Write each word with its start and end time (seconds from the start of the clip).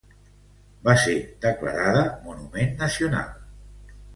Va 0.87 0.95
ser 1.03 1.13
declarada 1.47 2.01
Monument 2.25 2.75
Nacional. 2.83 3.31